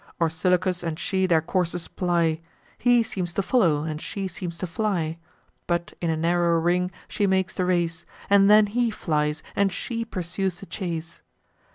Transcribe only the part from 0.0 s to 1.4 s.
Orsilochus and she